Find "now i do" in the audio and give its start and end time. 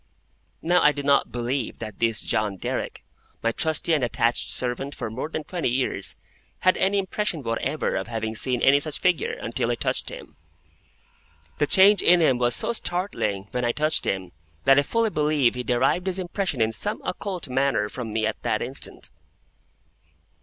0.63-1.03